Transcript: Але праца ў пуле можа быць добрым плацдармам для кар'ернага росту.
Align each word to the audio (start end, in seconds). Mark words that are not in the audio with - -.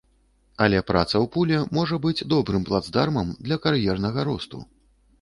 Але 0.65 0.79
праца 0.91 1.13
ў 1.23 1.29
пуле 1.35 1.59
можа 1.79 2.01
быць 2.07 2.25
добрым 2.35 2.67
плацдармам 2.73 3.27
для 3.47 3.63
кар'ернага 3.67 4.19
росту. 4.33 4.69